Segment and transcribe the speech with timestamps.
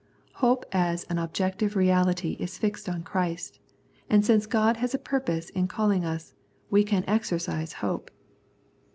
[0.41, 3.59] Hope as an ob jective reality is fixed on Christ,
[4.09, 6.33] and since God has a purpose in calling us,
[6.71, 8.09] we can exer cise hope.